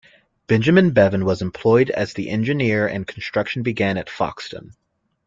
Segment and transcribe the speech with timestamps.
[0.47, 4.73] Benjamin Bevan was employed as the engineer and construction began at Foxton.